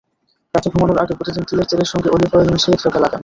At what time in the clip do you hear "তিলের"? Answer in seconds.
1.43-1.67